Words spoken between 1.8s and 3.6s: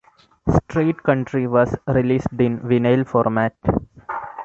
released in vinyl format.